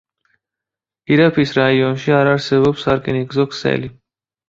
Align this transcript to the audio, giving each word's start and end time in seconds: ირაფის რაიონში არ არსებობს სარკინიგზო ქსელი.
ირაფის 1.17 1.53
რაიონში 1.59 2.17
არ 2.23 2.33
არსებობს 2.35 2.85
სარკინიგზო 2.91 3.51
ქსელი. 3.57 3.97